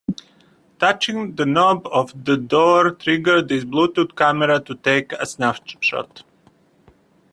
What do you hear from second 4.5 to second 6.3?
to take a snapshot.